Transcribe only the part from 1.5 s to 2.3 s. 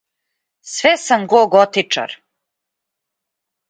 готичар!